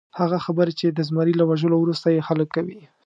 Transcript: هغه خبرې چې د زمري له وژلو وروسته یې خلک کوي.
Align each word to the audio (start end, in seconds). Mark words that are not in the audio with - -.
هغه 0.19 0.37
خبرې 0.45 0.73
چې 0.79 0.85
د 0.89 0.99
زمري 1.09 1.33
له 1.37 1.43
وژلو 1.49 1.75
وروسته 1.79 2.07
یې 2.15 2.25
خلک 2.27 2.47
کوي. 2.55 2.79